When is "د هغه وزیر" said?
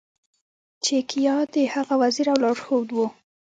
1.53-2.27